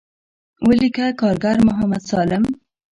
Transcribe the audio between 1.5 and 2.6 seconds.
محمد سالم.